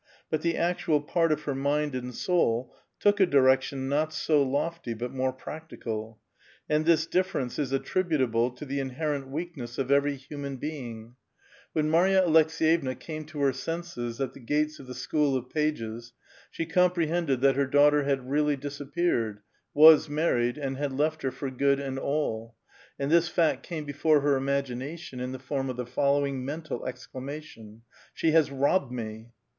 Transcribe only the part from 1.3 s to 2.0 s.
of her mind